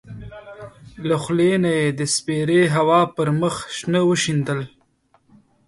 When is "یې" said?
1.77-1.87